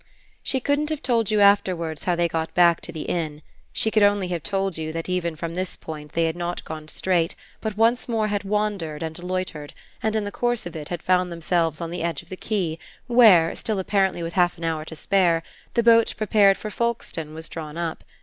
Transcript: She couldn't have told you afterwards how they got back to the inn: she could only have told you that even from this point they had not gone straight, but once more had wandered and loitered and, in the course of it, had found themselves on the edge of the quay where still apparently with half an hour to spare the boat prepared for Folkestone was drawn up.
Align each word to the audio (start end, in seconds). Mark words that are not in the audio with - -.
She 0.41 0.59
couldn't 0.59 0.89
have 0.89 1.03
told 1.03 1.29
you 1.29 1.41
afterwards 1.41 2.05
how 2.05 2.15
they 2.15 2.27
got 2.27 2.55
back 2.55 2.81
to 2.81 2.91
the 2.91 3.03
inn: 3.03 3.43
she 3.71 3.91
could 3.91 4.01
only 4.01 4.29
have 4.29 4.41
told 4.41 4.75
you 4.75 4.91
that 4.91 5.07
even 5.07 5.35
from 5.35 5.53
this 5.53 5.75
point 5.75 6.13
they 6.13 6.25
had 6.25 6.35
not 6.35 6.65
gone 6.65 6.87
straight, 6.87 7.35
but 7.59 7.77
once 7.77 8.09
more 8.09 8.25
had 8.27 8.43
wandered 8.43 9.03
and 9.03 9.19
loitered 9.21 9.75
and, 10.01 10.15
in 10.15 10.23
the 10.23 10.31
course 10.31 10.65
of 10.65 10.75
it, 10.75 10.89
had 10.89 11.03
found 11.03 11.31
themselves 11.31 11.81
on 11.81 11.91
the 11.91 12.01
edge 12.01 12.23
of 12.23 12.29
the 12.29 12.35
quay 12.35 12.79
where 13.05 13.53
still 13.53 13.77
apparently 13.77 14.23
with 14.23 14.33
half 14.33 14.57
an 14.57 14.63
hour 14.63 14.83
to 14.85 14.95
spare 14.95 15.43
the 15.75 15.83
boat 15.83 16.15
prepared 16.17 16.57
for 16.57 16.71
Folkestone 16.71 17.35
was 17.35 17.47
drawn 17.47 17.77
up. 17.77 18.03